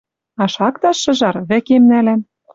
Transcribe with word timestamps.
А 0.41 0.43
шакташ, 0.53 0.97
шыжар, 1.03 1.35
вӹкем 1.49 1.83
нӓлӓм». 1.89 2.21